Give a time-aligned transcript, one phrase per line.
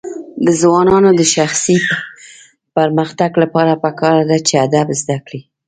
[0.45, 1.77] د ځوانانو د شخصي
[2.77, 5.41] پرمختګ لپاره پکار ده چې ادب زده کړي.